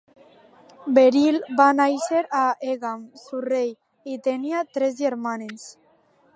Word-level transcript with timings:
Beryl 0.97 1.37
va 1.59 1.67
néixer 1.81 2.23
a 2.39 2.47
Egham, 2.73 3.05
Surrey, 3.27 3.71
i 4.15 4.19
tenia 4.31 4.67
tres 4.79 5.01
germanes. 5.05 5.71